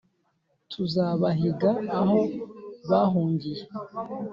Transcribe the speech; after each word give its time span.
Tuzabahiga 0.71 1.71
aho 1.99 2.19
bahungiye 2.89 3.63